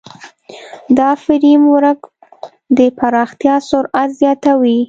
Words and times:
دا 0.97 1.09
فریم 1.23 1.61
ورک 1.73 1.99
د 2.77 2.79
پراختیا 2.97 3.55
سرعت 3.69 4.09
زیاتوي. 4.19 4.77